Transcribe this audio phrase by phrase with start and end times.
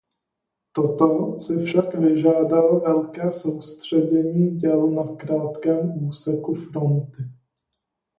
[0.71, 7.23] Toto si však vyžádalo velké soustředění děl na krátkém úseku fronty.